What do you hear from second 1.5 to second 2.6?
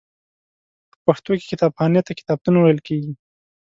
کتابخانې ته کتابتون